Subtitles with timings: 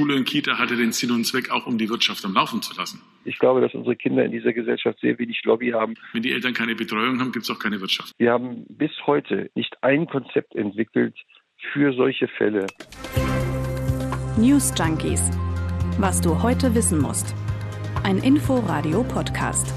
[0.00, 2.74] Schule und Kita hatte den Sinn und Zweck auch, um die Wirtschaft am Laufen zu
[2.74, 3.02] lassen.
[3.26, 5.92] Ich glaube, dass unsere Kinder in dieser Gesellschaft sehr wenig Lobby haben.
[6.14, 8.14] Wenn die Eltern keine Betreuung haben, gibt es auch keine Wirtschaft.
[8.16, 11.14] Wir haben bis heute nicht ein Konzept entwickelt
[11.74, 12.66] für solche Fälle.
[14.38, 15.20] News Junkies.
[15.98, 17.34] Was du heute wissen musst.
[18.02, 19.74] Ein Info-Radio-Podcast.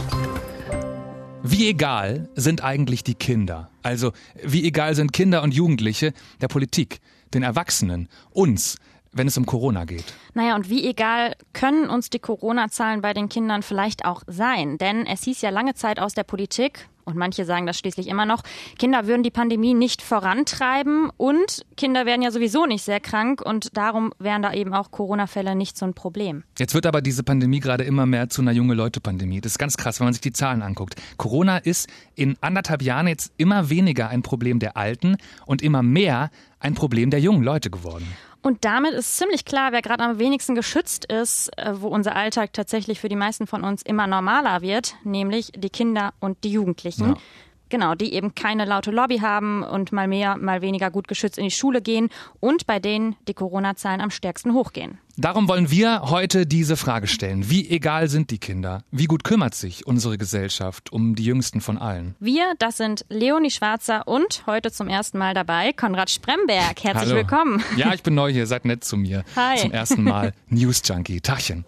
[1.43, 3.69] Wie egal sind eigentlich die Kinder?
[3.81, 6.99] Also, wie egal sind Kinder und Jugendliche der Politik,
[7.33, 8.77] den Erwachsenen, uns,
[9.13, 10.05] wenn es um Corona geht?
[10.33, 14.77] Naja, und wie egal können uns die Corona-Zahlen bei den Kindern vielleicht auch sein?
[14.77, 18.25] Denn es hieß ja lange Zeit aus der Politik, und manche sagen das schließlich immer
[18.25, 18.43] noch,
[18.79, 23.75] Kinder würden die Pandemie nicht vorantreiben und Kinder werden ja sowieso nicht sehr krank und
[23.75, 26.43] darum wären da eben auch Corona-Fälle nicht so ein Problem.
[26.57, 29.41] Jetzt wird aber diese Pandemie gerade immer mehr zu einer junge Leute-Pandemie.
[29.41, 30.95] Das ist ganz krass, wenn man sich die Zahlen anguckt.
[31.17, 36.31] Corona ist in anderthalb Jahren jetzt immer weniger ein Problem der Alten und immer mehr
[36.59, 38.07] ein Problem der jungen Leute geworden.
[38.43, 42.51] Und damit ist ziemlich klar, wer gerade am wenigsten geschützt ist, äh, wo unser Alltag
[42.51, 47.09] tatsächlich für die meisten von uns immer normaler wird, nämlich die Kinder und die Jugendlichen.
[47.09, 47.17] Ja.
[47.73, 51.45] Genau, die eben keine laute Lobby haben und mal mehr, mal weniger gut geschützt in
[51.45, 54.99] die Schule gehen und bei denen die Corona-Zahlen am stärksten hochgehen.
[55.17, 57.49] Darum wollen wir heute diese Frage stellen.
[57.49, 58.83] Wie egal sind die Kinder?
[58.91, 62.13] Wie gut kümmert sich unsere Gesellschaft um die jüngsten von allen?
[62.19, 66.83] Wir, das sind Leonie Schwarzer und heute zum ersten Mal dabei Konrad Spremberg.
[66.83, 67.15] Herzlich Hallo.
[67.15, 67.63] willkommen.
[67.75, 69.23] Ja, ich bin neu hier, seid nett zu mir.
[69.35, 69.57] Hi.
[69.57, 71.21] Zum ersten Mal News Junkie.
[71.21, 71.65] Tachchen.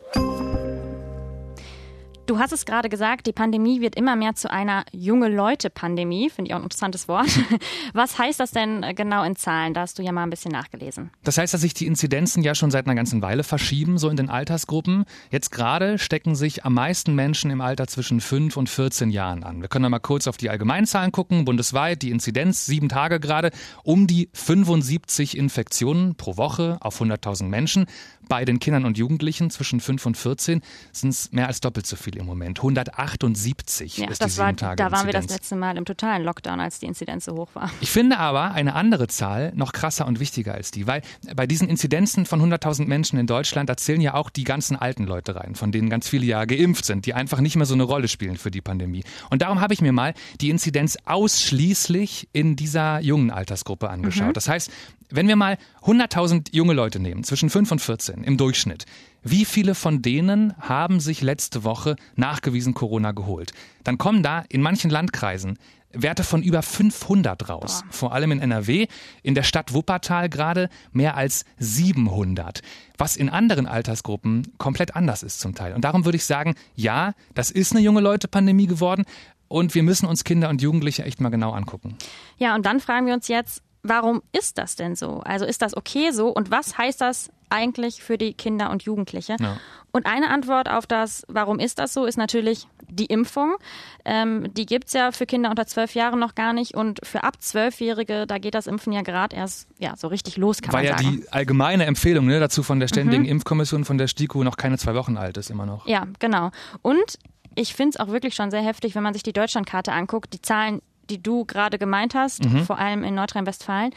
[2.26, 6.32] Du hast es gerade gesagt, die Pandemie wird immer mehr zu einer junge Leute-Pandemie.
[6.32, 7.28] Finde ich auch ein interessantes Wort.
[7.94, 9.76] Was heißt das denn genau in Zahlen?
[9.76, 11.12] Da hast du ja mal ein bisschen nachgelesen.
[11.24, 14.18] Das heißt, dass sich die Inzidenzen ja schon seit einer ganzen Weile verschieben, so in
[14.18, 15.06] den Altersgruppen.
[15.30, 19.62] Jetzt gerade stecken sich am meisten Menschen im Alter zwischen 5 und 14 Jahren an.
[19.62, 21.46] Wir können mal kurz auf die Allgemeinzahlen gucken.
[21.46, 23.52] Bundesweit die Inzidenz, sieben Tage gerade,
[23.84, 27.86] um die 75 Infektionen pro Woche auf 100.000 Menschen.
[28.28, 31.96] Bei den Kindern und Jugendlichen zwischen 5 und 14 sind es mehr als doppelt so
[31.96, 32.60] viel im Moment.
[32.60, 35.42] 178 ja, ist das die war, Tage Da waren wir das Inzidenz.
[35.42, 37.70] letzte Mal im totalen Lockdown, als die Inzidenz so hoch war.
[37.82, 41.02] Ich finde aber eine andere Zahl noch krasser und wichtiger als die, weil
[41.36, 45.06] bei diesen Inzidenzen von 100.000 Menschen in Deutschland, da zählen ja auch die ganzen alten
[45.06, 47.84] Leute rein, von denen ganz viele ja geimpft sind, die einfach nicht mehr so eine
[47.84, 49.04] Rolle spielen für die Pandemie.
[49.30, 54.36] Und darum habe ich mir mal die Inzidenz ausschließlich in dieser jungen Altersgruppe angeschaut.
[54.36, 54.72] Das heißt,
[55.10, 58.86] wenn wir mal 100.000 junge Leute nehmen, zwischen 5 und 14 im Durchschnitt,
[59.28, 63.54] wie viele von denen haben sich letzte Woche nachgewiesen Corona geholt?
[63.84, 65.58] Dann kommen da in manchen Landkreisen
[65.92, 67.84] Werte von über 500 raus.
[67.90, 68.88] Vor allem in NRW,
[69.24, 72.62] in der Stadt Wuppertal gerade mehr als 700.
[72.98, 75.74] Was in anderen Altersgruppen komplett anders ist zum Teil.
[75.74, 79.06] Und darum würde ich sagen, ja, das ist eine junge Leute-Pandemie geworden.
[79.48, 81.98] Und wir müssen uns Kinder und Jugendliche echt mal genau angucken.
[82.38, 85.22] Ja, und dann fragen wir uns jetzt, warum ist das denn so?
[85.22, 86.30] Also ist das okay so?
[86.30, 89.36] Und was heißt das eigentlich für die Kinder und Jugendliche?
[89.40, 89.58] Ja.
[89.92, 93.56] Und eine Antwort auf das, warum ist das so, ist natürlich die Impfung.
[94.04, 96.76] Ähm, die gibt's ja für Kinder unter zwölf Jahren noch gar nicht.
[96.76, 100.62] Und für ab zwölfjährige, da geht das Impfen ja gerade erst ja, so richtig los,
[100.62, 101.22] kann War man ja sagen.
[101.22, 104.96] die allgemeine Empfehlung ne, dazu von der Ständigen Impfkommission von der STIKO noch keine zwei
[104.96, 105.88] Wochen alt ist immer noch.
[105.88, 106.52] Ja, genau.
[106.82, 107.18] Und
[107.56, 110.42] ich finde es auch wirklich schon sehr heftig, wenn man sich die Deutschlandkarte anguckt, die
[110.42, 113.92] Zahlen, die du gerade gemeint hast, vor allem in Nordrhein-Westfalen.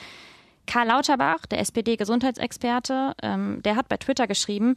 [0.67, 4.75] Karl Lauterbach, der SPD-Gesundheitsexperte, ähm, der hat bei Twitter geschrieben,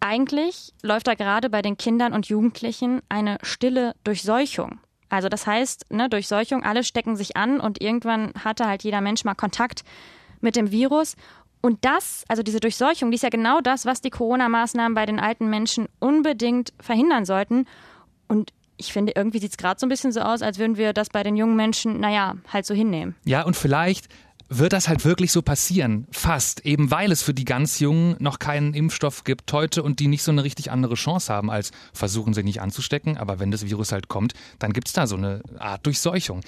[0.00, 4.80] eigentlich läuft da gerade bei den Kindern und Jugendlichen eine stille Durchseuchung.
[5.08, 9.24] Also das heißt, ne, Durchseuchung, alle stecken sich an und irgendwann hatte halt jeder Mensch
[9.24, 9.84] mal Kontakt
[10.40, 11.16] mit dem Virus.
[11.60, 15.18] Und das, also diese Durchseuchung, die ist ja genau das, was die Corona-Maßnahmen bei den
[15.18, 17.66] alten Menschen unbedingt verhindern sollten.
[18.28, 20.92] Und ich finde, irgendwie sieht es gerade so ein bisschen so aus, als würden wir
[20.92, 23.16] das bei den jungen Menschen, naja, halt so hinnehmen.
[23.24, 24.08] Ja, und vielleicht
[24.48, 26.06] wird das halt wirklich so passieren.
[26.10, 26.64] Fast.
[26.64, 30.22] Eben weil es für die ganz Jungen noch keinen Impfstoff gibt heute und die nicht
[30.22, 33.18] so eine richtig andere Chance haben, als versuchen sie nicht anzustecken.
[33.18, 36.40] Aber wenn das Virus halt kommt, dann gibt's da so eine Art Durchseuchung.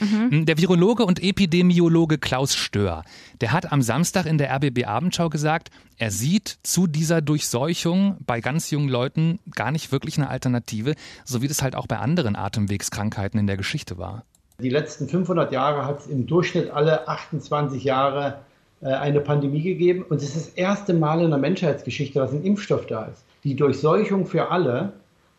[0.47, 3.05] Der Virologe und Epidemiologe Klaus Stör,
[3.41, 8.41] der hat am Samstag in der RBB Abendschau gesagt, er sieht zu dieser Durchseuchung bei
[8.41, 10.95] ganz jungen Leuten gar nicht wirklich eine Alternative,
[11.25, 14.25] so wie das halt auch bei anderen Atemwegskrankheiten in der Geschichte war.
[14.61, 18.39] Die letzten 500 Jahre hat es im Durchschnitt alle 28 Jahre
[18.83, 20.05] äh, eine Pandemie gegeben.
[20.09, 23.25] Und es ist das erste Mal in der Menschheitsgeschichte, dass ein Impfstoff da ist.
[23.45, 24.93] Die Durchseuchung für alle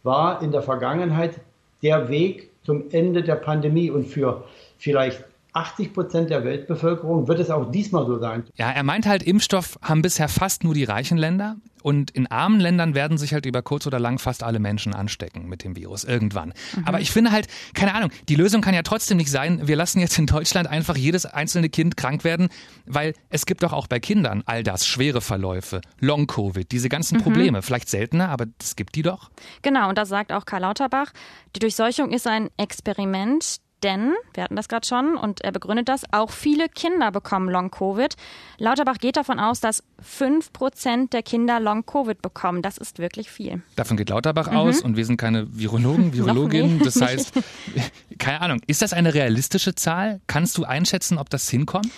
[0.04, 1.40] war in der Vergangenheit
[1.84, 4.44] der Weg zum Ende der Pandemie und für
[4.78, 8.44] vielleicht 80 Prozent der Weltbevölkerung wird es auch diesmal so sein.
[8.56, 11.58] Ja, er meint halt, Impfstoff haben bisher fast nur die reichen Länder.
[11.84, 15.48] Und in armen Ländern werden sich halt über kurz oder lang fast alle Menschen anstecken
[15.48, 16.54] mit dem Virus irgendwann.
[16.76, 16.86] Mhm.
[16.86, 20.00] Aber ich finde halt, keine Ahnung, die Lösung kann ja trotzdem nicht sein, wir lassen
[20.00, 22.50] jetzt in Deutschland einfach jedes einzelne Kind krank werden,
[22.86, 27.24] weil es gibt doch auch bei Kindern all das, schwere Verläufe, Long-Covid, diese ganzen mhm.
[27.24, 27.62] Probleme.
[27.62, 29.32] Vielleicht seltener, aber es gibt die doch.
[29.64, 31.12] Genau, und das sagt auch Karl Lauterbach.
[31.56, 36.04] Die Durchseuchung ist ein Experiment, denn, wir hatten das gerade schon und er begründet das,
[36.12, 38.16] auch viele Kinder bekommen Long-Covid.
[38.58, 42.62] Lauterbach geht davon aus, dass 5% der Kinder Long-Covid bekommen.
[42.62, 43.62] Das ist wirklich viel.
[43.76, 44.58] Davon geht Lauterbach mhm.
[44.58, 46.80] aus und wir sind keine Virologen, Virologinnen.
[46.80, 47.34] das heißt,
[48.20, 50.22] keine Ahnung, ist das eine realistische Zahl?
[50.28, 51.92] Kannst du einschätzen, ob das hinkommt?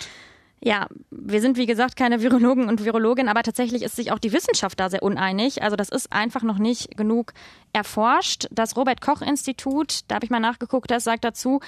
[0.66, 4.32] Ja, wir sind wie gesagt keine Virologen und Virologinnen, aber tatsächlich ist sich auch die
[4.32, 5.62] Wissenschaft da sehr uneinig.
[5.62, 7.34] Also das ist einfach noch nicht genug
[7.74, 8.46] erforscht.
[8.50, 11.60] Das Robert Koch Institut, da habe ich mal nachgeguckt, das sagt dazu,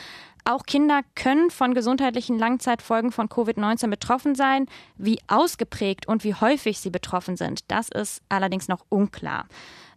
[0.47, 4.65] auch Kinder können von gesundheitlichen Langzeitfolgen von Covid-19 betroffen sein.
[4.97, 9.47] Wie ausgeprägt und wie häufig sie betroffen sind, das ist allerdings noch unklar.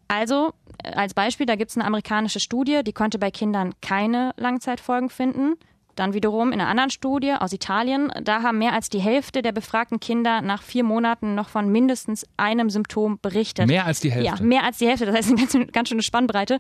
[0.10, 0.52] Also
[0.84, 5.54] als Beispiel, da gibt es eine amerikanische Studie, die konnte bei Kindern keine Langzeitfolgen finden.
[6.00, 9.52] Dann wiederum in einer anderen Studie aus Italien, da haben mehr als die Hälfte der
[9.52, 13.68] befragten Kinder nach vier Monaten noch von mindestens einem Symptom berichtet.
[13.68, 14.38] Mehr als die Hälfte?
[14.38, 15.06] Ja, mehr als die Hälfte.
[15.06, 16.58] Das heißt eine ganz, ganz schöne Spannbreite.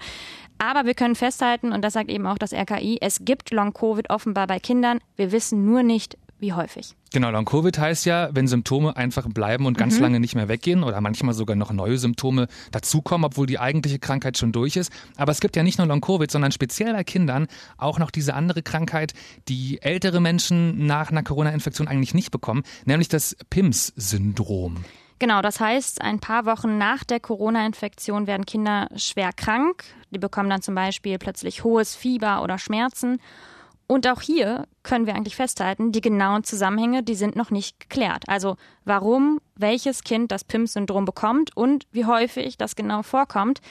[0.58, 4.46] Aber wir können festhalten, und das sagt eben auch das RKI, es gibt Long-Covid offenbar
[4.46, 5.00] bei Kindern.
[5.16, 6.96] Wir wissen nur nicht, wie häufig.
[7.12, 10.04] Genau, Long-Covid heißt ja, wenn Symptome einfach bleiben und ganz mhm.
[10.04, 14.38] lange nicht mehr weggehen oder manchmal sogar noch neue Symptome dazukommen, obwohl die eigentliche Krankheit
[14.38, 14.92] schon durch ist.
[15.18, 17.48] Aber es gibt ja nicht nur Long-Covid, sondern speziell bei Kindern
[17.78, 19.14] auch noch diese andere Krankheit,
[19.48, 24.78] die ältere Menschen nach einer Corona-Infektion eigentlich nicht bekommen, nämlich das PIMS-Syndrom.
[25.20, 29.84] Genau, das heißt, ein paar Wochen nach der Corona-Infektion werden Kinder schwer krank.
[30.12, 33.20] Die bekommen dann zum Beispiel plötzlich hohes Fieber oder Schmerzen.
[33.92, 38.24] Und auch hier können wir eigentlich festhalten, die genauen Zusammenhänge, die sind noch nicht geklärt.
[38.28, 38.56] Also
[38.86, 43.62] warum welches Kind das PIMS-Syndrom bekommt und wie häufig das genau vorkommt.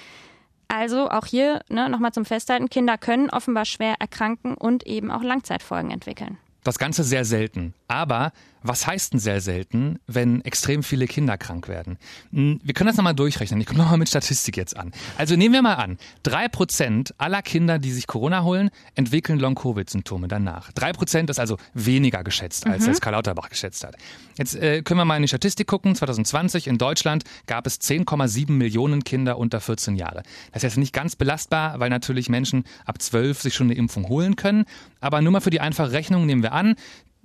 [0.66, 5.22] Also auch hier ne, nochmal zum Festhalten, Kinder können offenbar schwer erkranken und eben auch
[5.22, 6.36] Langzeitfolgen entwickeln.
[6.64, 7.72] Das Ganze sehr selten.
[7.86, 8.32] Aber
[8.68, 11.98] was heißt denn sehr selten, wenn extrem viele Kinder krank werden?
[12.32, 13.60] Hm, wir können das nochmal durchrechnen.
[13.60, 14.92] Ich komme nochmal mit Statistik jetzt an.
[15.16, 20.28] Also nehmen wir mal an, drei Prozent aller Kinder, die sich Corona holen, entwickeln Long-Covid-Symptome
[20.28, 20.70] danach.
[20.72, 22.92] Drei Prozent ist also weniger geschätzt, als mhm.
[22.92, 23.96] es Karl Lauterbach geschätzt hat.
[24.36, 25.94] Jetzt äh, können wir mal in die Statistik gucken.
[25.94, 30.22] 2020 in Deutschland gab es 10,7 Millionen Kinder unter 14 Jahre.
[30.52, 34.08] Das ist jetzt nicht ganz belastbar, weil natürlich Menschen ab 12 sich schon eine Impfung
[34.08, 34.64] holen können.
[35.00, 36.76] Aber nur mal für die einfache Rechnung nehmen wir an,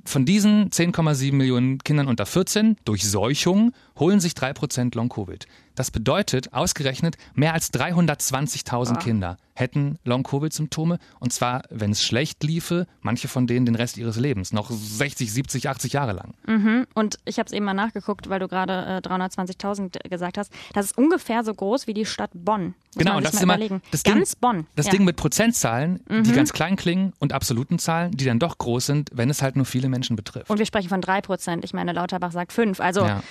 [0.05, 5.47] von diesen 10,7 Millionen Kindern unter 14 durch Seuchung holen sich 3% Long-Covid.
[5.75, 8.95] Das bedeutet ausgerechnet, mehr als 320.000 ah.
[8.97, 10.97] Kinder hätten Long-Covid-Symptome.
[11.19, 15.31] Und zwar, wenn es schlecht liefe, manche von denen den Rest ihres Lebens, noch 60,
[15.31, 16.33] 70, 80 Jahre lang.
[16.47, 16.87] Mhm.
[16.93, 20.51] Und ich habe es eben mal nachgeguckt, weil du gerade äh, 320.000 gesagt hast.
[20.73, 22.73] Das ist ungefähr so groß wie die Stadt Bonn.
[22.95, 23.57] Muss genau, das ist immer
[23.91, 24.67] das ganz Ding, Bonn.
[24.75, 24.91] Das ja.
[24.93, 26.23] Ding mit Prozentzahlen, mhm.
[26.23, 29.55] die ganz klein klingen und absoluten Zahlen, die dann doch groß sind, wenn es halt
[29.55, 30.49] nur viele Menschen betrifft.
[30.49, 31.63] Und wir sprechen von drei Prozent.
[31.63, 32.79] Ich meine, Lauterbach sagt fünf.
[32.79, 33.23] Also ja.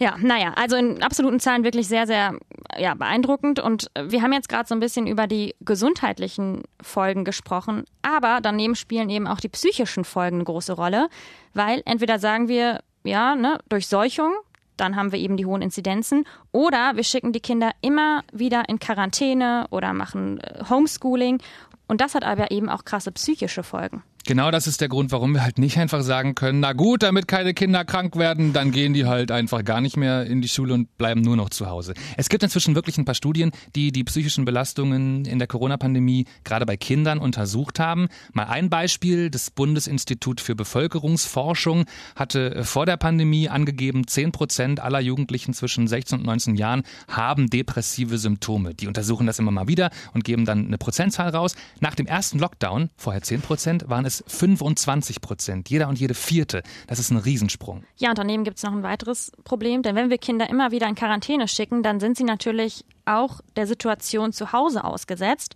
[0.00, 2.38] Ja, naja, also in absoluten Zahlen wirklich sehr, sehr
[2.78, 3.60] ja, beeindruckend.
[3.60, 8.76] Und wir haben jetzt gerade so ein bisschen über die gesundheitlichen Folgen gesprochen, aber daneben
[8.76, 11.10] spielen eben auch die psychischen Folgen eine große Rolle,
[11.52, 14.32] weil entweder sagen wir, ja, ne, Durchseuchung,
[14.78, 16.24] dann haben wir eben die hohen Inzidenzen.
[16.50, 21.42] Oder wir schicken die Kinder immer wieder in Quarantäne oder machen äh, Homeschooling.
[21.88, 24.02] Und das hat aber eben auch krasse psychische Folgen.
[24.30, 27.26] Genau das ist der Grund, warum wir halt nicht einfach sagen können, na gut, damit
[27.26, 30.72] keine Kinder krank werden, dann gehen die halt einfach gar nicht mehr in die Schule
[30.72, 31.94] und bleiben nur noch zu Hause.
[32.16, 36.64] Es gibt inzwischen wirklich ein paar Studien, die die psychischen Belastungen in der Corona-Pandemie gerade
[36.64, 38.06] bei Kindern untersucht haben.
[38.32, 45.00] Mal ein Beispiel, das Bundesinstitut für Bevölkerungsforschung hatte vor der Pandemie angegeben, 10 Prozent aller
[45.00, 48.74] Jugendlichen zwischen 16 und 19 Jahren haben depressive Symptome.
[48.74, 51.56] Die untersuchen das immer mal wieder und geben dann eine Prozentzahl raus.
[51.80, 55.70] Nach dem ersten Lockdown, vorher 10 Prozent, waren es es 25 Prozent.
[55.70, 56.62] Jeder und jede vierte.
[56.86, 57.84] Das ist ein Riesensprung.
[57.96, 60.86] Ja, und daneben gibt es noch ein weiteres Problem, denn wenn wir Kinder immer wieder
[60.86, 65.54] in Quarantäne schicken, dann sind sie natürlich auch der Situation zu Hause ausgesetzt.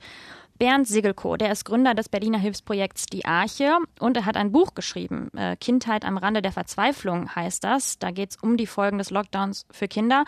[0.57, 4.75] Bernd Sigelko, der ist Gründer des Berliner Hilfsprojekts Die Arche und er hat ein Buch
[4.75, 5.29] geschrieben.
[5.37, 7.99] Äh, Kindheit am Rande der Verzweiflung heißt das.
[7.99, 10.25] Da geht es um die Folgen des Lockdowns für Kinder.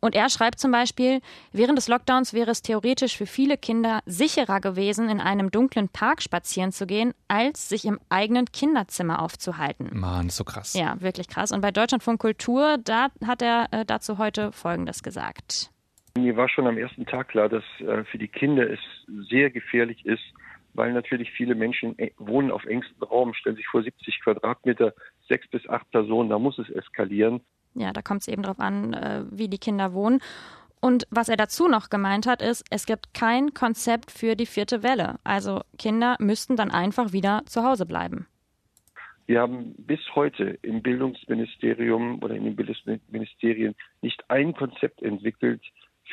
[0.00, 1.20] Und er schreibt zum Beispiel,
[1.52, 6.22] während des Lockdowns wäre es theoretisch für viele Kinder sicherer gewesen, in einem dunklen Park
[6.22, 9.90] spazieren zu gehen, als sich im eigenen Kinderzimmer aufzuhalten.
[9.92, 10.74] Mann, so krass.
[10.74, 11.50] Ja, wirklich krass.
[11.50, 15.70] Und bei Deutschlandfunk Kultur, da hat er äh, dazu heute Folgendes gesagt.
[16.16, 18.80] Mir war schon am ersten Tag klar, dass äh, für die Kinder es
[19.28, 20.22] sehr gefährlich ist,
[20.74, 24.94] weil natürlich viele Menschen äh, wohnen auf engstem Raum, stellen sich vor 70 Quadratmeter,
[25.28, 27.40] sechs bis acht Personen, da muss es eskalieren.
[27.74, 30.20] Ja, da kommt es eben darauf an, äh, wie die Kinder wohnen.
[30.80, 34.82] Und was er dazu noch gemeint hat, ist, es gibt kein Konzept für die vierte
[34.82, 35.16] Welle.
[35.24, 38.26] Also Kinder müssten dann einfach wieder zu Hause bleiben.
[39.26, 45.60] Wir haben bis heute im Bildungsministerium oder in den Bildungsministerien nicht ein Konzept entwickelt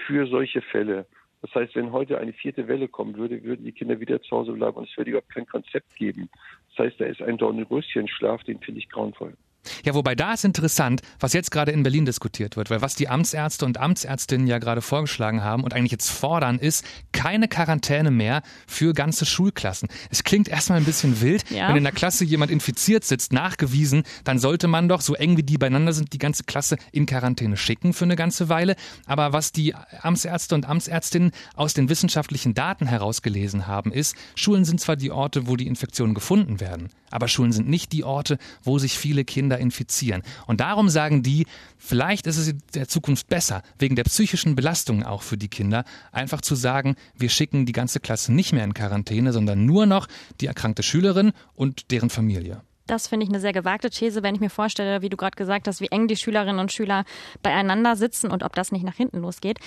[0.06, 1.06] für solche Fälle.
[1.42, 4.54] Das heißt, wenn heute eine vierte Welle kommen würde, würden die Kinder wieder zu Hause
[4.54, 6.30] bleiben und es würde überhaupt kein Konzept geben.
[6.70, 9.36] Das heißt, da ist ein Dornröschenschlaf, den finde ich grauenvoll.
[9.84, 13.08] Ja, wobei da ist interessant, was jetzt gerade in Berlin diskutiert wird, weil was die
[13.08, 18.42] Amtsärzte und Amtsärztinnen ja gerade vorgeschlagen haben und eigentlich jetzt fordern, ist keine Quarantäne mehr
[18.68, 19.90] für ganze Schulklassen.
[20.10, 21.70] Es klingt erstmal ein bisschen wild, ja.
[21.70, 25.44] wenn in der Klasse jemand infiziert sitzt, nachgewiesen, dann sollte man doch, so eng wie
[25.44, 28.76] die beieinander sind, die ganze Klasse in Quarantäne schicken für eine ganze Weile.
[29.06, 34.80] Aber was die Amtsärzte und Amtsärztinnen aus den wissenschaftlichen Daten herausgelesen haben, ist, Schulen sind
[34.80, 38.78] zwar die Orte, wo die Infektionen gefunden werden, aber Schulen sind nicht die Orte, wo
[38.78, 40.22] sich viele Kinder infizieren.
[40.48, 45.04] Und darum sagen die, vielleicht ist es in der Zukunft besser, wegen der psychischen Belastung
[45.04, 48.74] auch für die Kinder, einfach zu sagen, wir schicken die ganze Klasse nicht mehr in
[48.74, 50.08] Quarantäne, sondern nur noch
[50.42, 52.62] die erkrankte Schülerin und deren Familie.
[52.86, 55.68] Das finde ich eine sehr gewagte These, wenn ich mir vorstelle, wie du gerade gesagt
[55.68, 57.06] hast, wie eng die Schülerinnen und Schüler
[57.42, 59.60] beieinander sitzen und ob das nicht nach hinten losgeht.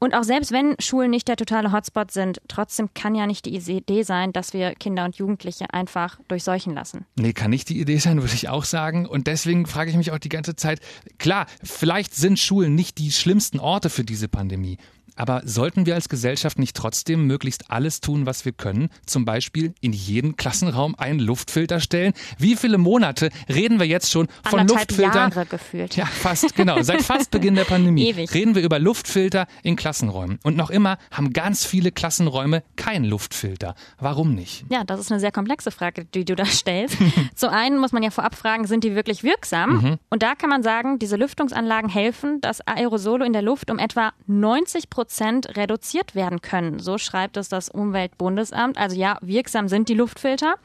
[0.00, 3.56] Und auch selbst wenn Schulen nicht der totale Hotspot sind, trotzdem kann ja nicht die
[3.56, 7.04] Idee sein, dass wir Kinder und Jugendliche einfach durchseuchen lassen.
[7.16, 9.06] Nee, kann nicht die Idee sein, würde ich auch sagen.
[9.06, 10.80] Und deswegen frage ich mich auch die ganze Zeit,
[11.18, 14.78] klar, vielleicht sind Schulen nicht die schlimmsten Orte für diese Pandemie.
[15.18, 18.88] Aber sollten wir als Gesellschaft nicht trotzdem möglichst alles tun, was wir können?
[19.04, 22.12] Zum Beispiel in jeden Klassenraum einen Luftfilter stellen?
[22.38, 25.30] Wie viele Monate reden wir jetzt schon von Anderthalb Luftfiltern?
[25.32, 25.96] Jahre gefühlt.
[25.96, 26.80] Ja, fast, genau.
[26.82, 28.32] Seit fast Beginn der Pandemie Ewig.
[28.32, 30.38] reden wir über Luftfilter in Klassenräumen.
[30.44, 33.74] Und noch immer haben ganz viele Klassenräume keinen Luftfilter.
[33.98, 34.66] Warum nicht?
[34.70, 36.96] Ja, das ist eine sehr komplexe Frage, die du da stellst.
[37.34, 39.70] Zum einen muss man ja vorab fragen, sind die wirklich wirksam?
[39.70, 39.98] Mhm.
[40.10, 44.12] Und da kann man sagen, diese Lüftungsanlagen helfen, dass Aerosole in der Luft um etwa
[44.28, 46.80] 90 Prozent Prozent reduziert werden können.
[46.80, 48.76] So schreibt es das Umweltbundesamt.
[48.76, 50.56] Also ja, wirksam sind die Luftfilter.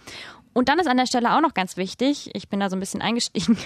[0.52, 2.82] Und dann ist an der Stelle auch noch ganz wichtig, ich bin da so ein
[2.82, 3.58] bisschen eingestiegen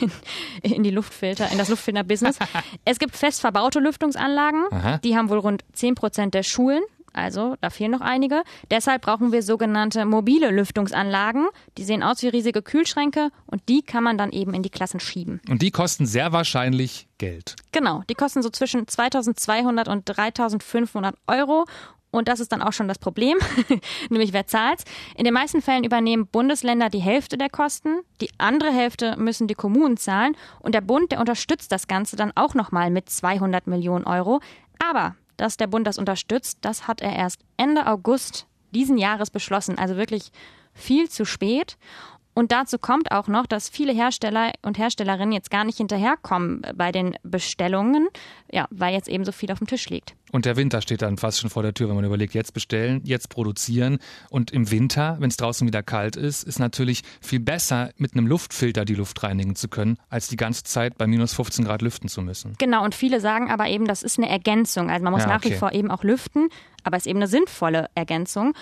[0.61, 2.37] in, in die Luftfilter, in das Luftfilter-Business.
[2.85, 4.97] es gibt fest verbaute Lüftungsanlagen, Aha.
[4.99, 6.83] die haben wohl rund 10 Prozent der Schulen.
[7.17, 8.43] Also, da fehlen noch einige.
[8.69, 11.47] Deshalb brauchen wir sogenannte mobile Lüftungsanlagen.
[11.77, 14.99] Die sehen aus wie riesige Kühlschränke und die kann man dann eben in die Klassen
[14.99, 15.41] schieben.
[15.49, 17.55] Und die kosten sehr wahrscheinlich Geld.
[17.71, 21.65] Genau, die kosten so zwischen 2200 und 3500 Euro
[22.11, 23.37] und das ist dann auch schon das Problem,
[24.09, 24.83] nämlich wer zahlt.
[25.15, 29.55] In den meisten Fällen übernehmen Bundesländer die Hälfte der Kosten, die andere Hälfte müssen die
[29.55, 34.05] Kommunen zahlen und der Bund, der unterstützt das Ganze dann auch nochmal mit 200 Millionen
[34.05, 34.39] Euro.
[34.79, 39.77] Aber dass der Bund das unterstützt, das hat er erst Ende August diesen Jahres beschlossen,
[39.77, 40.31] also wirklich
[40.73, 41.77] viel zu spät.
[42.37, 46.91] Und dazu kommt auch noch, dass viele Hersteller und Herstellerinnen jetzt gar nicht hinterherkommen bei
[46.91, 48.09] den Bestellungen,
[48.51, 50.15] ja, weil jetzt eben so viel auf dem Tisch liegt.
[50.31, 53.01] Und der Winter steht dann fast schon vor der Tür, wenn man überlegt, jetzt bestellen,
[53.05, 53.97] jetzt produzieren.
[54.29, 58.27] Und im Winter, wenn es draußen wieder kalt ist, ist natürlich viel besser, mit einem
[58.27, 62.07] Luftfilter die Luft reinigen zu können, als die ganze Zeit bei minus 15 Grad lüften
[62.07, 62.53] zu müssen.
[62.59, 64.91] Genau, und viele sagen aber eben, das ist eine Ergänzung.
[64.91, 66.49] Also man muss ja, nach wie vor eben auch lüften,
[66.83, 68.53] aber es ist eben eine sinnvolle Ergänzung.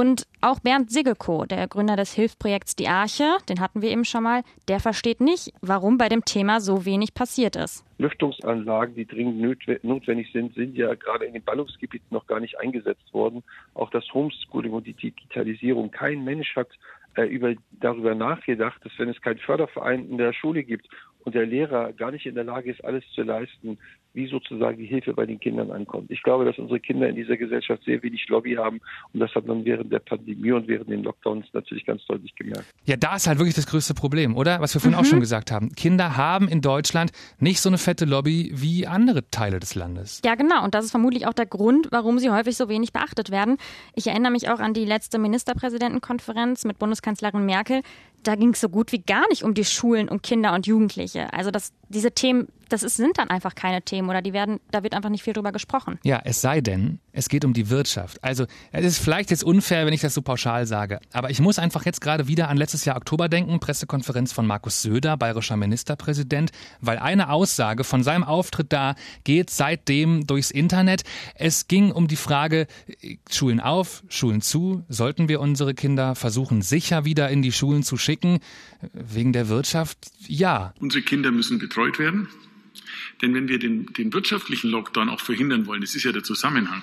[0.00, 4.22] Und auch Bernd Sigelko, der Gründer des Hilfsprojekts Die Arche, den hatten wir eben schon
[4.22, 7.84] mal, der versteht nicht, warum bei dem Thema so wenig passiert ist.
[7.98, 13.12] Lüftungsanlagen, die dringend notwendig sind, sind ja gerade in den Ballungsgebieten noch gar nicht eingesetzt
[13.12, 13.42] worden.
[13.74, 15.90] Auch das Homeschooling und die Digitalisierung.
[15.90, 16.68] Kein Mensch hat
[17.16, 20.88] äh, über, darüber nachgedacht, dass wenn es keinen Förderverein in der Schule gibt
[21.24, 23.76] und der Lehrer gar nicht in der Lage ist, alles zu leisten,
[24.14, 26.10] wie sozusagen die Hilfe bei den Kindern ankommt.
[26.10, 28.80] Ich glaube, dass unsere Kinder in dieser Gesellschaft sehr wenig Lobby haben
[29.12, 32.66] und das hat man während der Pandemie und während den Lockdowns natürlich ganz deutlich gemerkt.
[32.84, 34.60] Ja, da ist halt wirklich das größte Problem, oder?
[34.60, 35.04] Was wir vorhin mhm.
[35.04, 35.72] auch schon gesagt haben.
[35.74, 40.20] Kinder haben in Deutschland nicht so eine fette Lobby wie andere Teile des Landes.
[40.24, 40.64] Ja, genau.
[40.64, 43.56] Und das ist vermutlich auch der Grund, warum sie häufig so wenig beachtet werden.
[43.94, 47.82] Ich erinnere mich auch an die letzte Ministerpräsidentenkonferenz mit Bundeskanzlerin Merkel
[48.22, 51.32] da ging es so gut wie gar nicht um die Schulen, um Kinder und Jugendliche.
[51.32, 54.82] Also das, diese Themen, das ist, sind dann einfach keine Themen oder die werden, da
[54.82, 55.98] wird einfach nicht viel drüber gesprochen.
[56.02, 58.22] Ja, es sei denn, es geht um die Wirtschaft.
[58.22, 61.58] Also es ist vielleicht jetzt unfair, wenn ich das so pauschal sage, aber ich muss
[61.58, 66.50] einfach jetzt gerade wieder an letztes Jahr Oktober denken, Pressekonferenz von Markus Söder, bayerischer Ministerpräsident,
[66.80, 71.02] weil eine Aussage von seinem Auftritt da geht seitdem durchs Internet.
[71.34, 72.66] Es ging um die Frage,
[73.28, 77.96] Schulen auf, Schulen zu, sollten wir unsere Kinder versuchen, sicher wieder in die Schulen zu
[77.96, 78.38] schicken,
[78.92, 79.98] wegen der Wirtschaft?
[80.26, 80.72] Ja.
[80.80, 82.28] Unsere Kinder müssen betreut werden.
[83.22, 86.82] Denn wenn wir den, den wirtschaftlichen Lockdown auch verhindern wollen, das ist ja der Zusammenhang,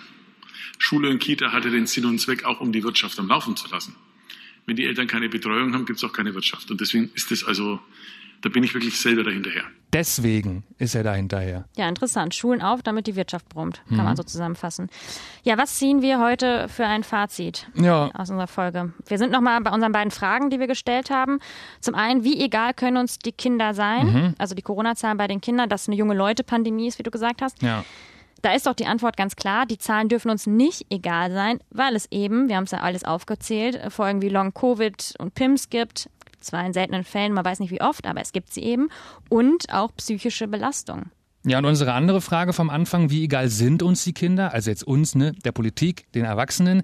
[0.78, 3.68] Schule und Kita hatte den Sinn und Zweck auch, um die Wirtschaft am Laufen zu
[3.70, 3.96] lassen.
[4.66, 6.70] Wenn die Eltern keine Betreuung haben, gibt es auch keine Wirtschaft.
[6.70, 7.80] Und deswegen ist das also,
[8.42, 9.64] da bin ich wirklich selber dahinterher.
[9.94, 11.66] Deswegen ist er da hinterher.
[11.78, 12.36] Ja, interessant.
[12.36, 14.04] Schulen auf, damit die Wirtschaft brummt, kann mhm.
[14.04, 14.90] man so zusammenfassen.
[15.44, 18.12] Ja, was ziehen wir heute für ein Fazit ja.
[18.14, 18.92] aus unserer Folge?
[19.08, 21.40] Wir sind nochmal bei unseren beiden Fragen, die wir gestellt haben.
[21.80, 24.08] Zum einen, wie egal können uns die Kinder sein?
[24.08, 24.36] Mhm.
[24.38, 27.62] Also die Corona-Zahlen bei den Kindern, dass eine junge Leute-Pandemie ist, wie du gesagt hast.
[27.62, 27.86] Ja.
[28.42, 31.96] Da ist doch die Antwort ganz klar, die Zahlen dürfen uns nicht egal sein, weil
[31.96, 36.10] es eben, wir haben es ja alles aufgezählt, Folgen wie Long Covid und PIMS gibt,
[36.40, 38.90] zwar in seltenen Fällen, man weiß nicht wie oft, aber es gibt sie eben,
[39.30, 41.12] und auch psychische Belastung.
[41.46, 44.84] Ja, und unsere andere Frage vom Anfang, wie egal sind uns die Kinder, also jetzt
[44.84, 46.84] uns, ne, der Politik, den Erwachsenen,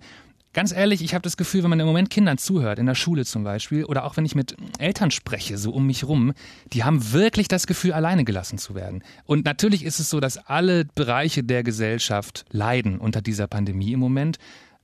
[0.54, 3.26] Ganz ehrlich, ich habe das Gefühl, wenn man im Moment Kindern zuhört, in der Schule
[3.26, 6.34] zum Beispiel, oder auch wenn ich mit Eltern spreche, so um mich rum,
[6.74, 9.04] die haben wirklich das Gefühl, alleine gelassen zu werden.
[9.26, 14.00] Und natürlich ist es so, dass alle Bereiche der Gesellschaft leiden unter dieser Pandemie im
[14.00, 14.38] Moment.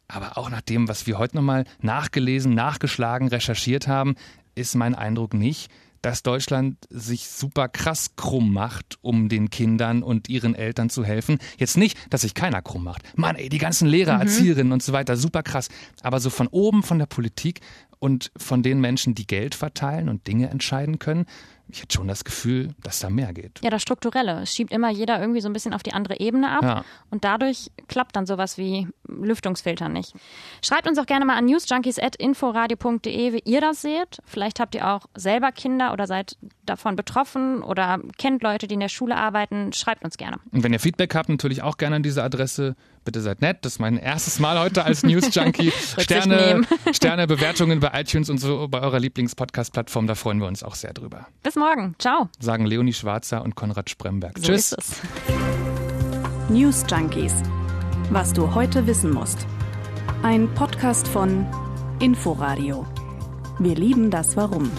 [0.08, 4.16] Aber auch nach dem, was wir heute nochmal nachgelesen, nachgeschlagen, recherchiert haben,
[4.60, 10.30] ist mein Eindruck nicht, dass Deutschland sich super krass krumm macht, um den Kindern und
[10.30, 11.40] ihren Eltern zu helfen.
[11.58, 13.02] Jetzt nicht, dass sich keiner krumm macht.
[13.18, 14.22] Mann, ey, die ganzen Lehrer, mhm.
[14.22, 15.68] Erzieherinnen und so weiter, super krass.
[16.02, 17.62] Aber so von oben, von der Politik
[18.00, 21.26] und von den Menschen, die Geld verteilen und Dinge entscheiden können,
[21.72, 23.60] ich hätte schon das Gefühl, dass da mehr geht.
[23.64, 24.42] Ja, das Strukturelle.
[24.42, 26.64] Es schiebt immer jeder irgendwie so ein bisschen auf die andere Ebene ab.
[26.64, 26.84] Ja.
[27.12, 30.14] Und dadurch klappt dann sowas wie Lüftungsfilter nicht.
[30.66, 34.20] Schreibt uns auch gerne mal an newsjunkies.inforadio.de, wie ihr das seht.
[34.26, 38.80] Vielleicht habt ihr auch selber Kinder oder seid davon betroffen oder kennt Leute, die in
[38.80, 39.72] der Schule arbeiten.
[39.74, 40.38] Schreibt uns gerne.
[40.52, 42.76] Und wenn ihr Feedback habt, natürlich auch gerne an diese Adresse.
[43.10, 43.66] Bitte seid nett.
[43.66, 45.72] Das ist mein erstes Mal heute als News Junkie.
[45.98, 46.62] Sterne,
[46.94, 50.06] Sterne, Bewertungen bei iTunes und so bei eurer Lieblingspodcast-Plattform.
[50.06, 51.26] Da freuen wir uns auch sehr drüber.
[51.42, 51.96] Bis morgen.
[51.98, 52.30] Ciao.
[52.40, 54.38] Sagen Leonie Schwarzer und Konrad Spremberg.
[54.38, 54.76] So Tschüss.
[56.50, 57.34] News Junkies.
[58.12, 59.48] Was du heute wissen musst.
[60.22, 61.48] Ein Podcast von
[62.00, 62.86] Inforadio.
[63.58, 64.70] Wir lieben das Warum.